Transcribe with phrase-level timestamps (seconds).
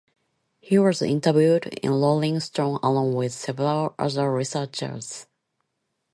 [0.59, 5.27] He was interviewed in "Rolling Stone" along with several other researchers.